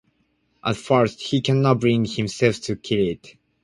At 0.65 0.77
first, 0.77 1.21
he 1.21 1.41
cannot 1.41 1.79
bring 1.81 2.05
himself 2.05 2.59
to 2.61 2.75
kill 2.75 3.07
it. 3.09 3.35